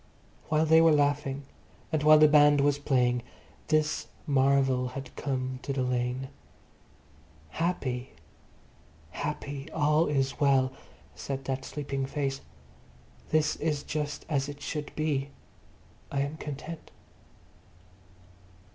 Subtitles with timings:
[0.49, 1.43] While they were laughing
[1.91, 3.21] and while the band was playing,
[3.67, 6.29] this marvel had come to the lane.
[7.49, 8.13] Happy...
[9.11, 9.69] happy....
[9.71, 10.73] All is well,
[11.13, 12.41] said that sleeping face.
[13.29, 15.29] This is just as it should be.
[16.11, 16.89] I am content.